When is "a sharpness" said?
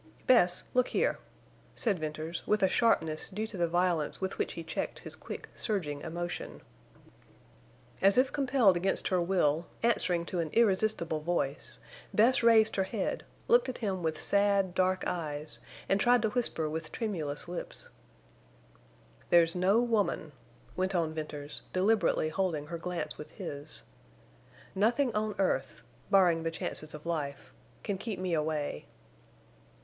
2.63-3.29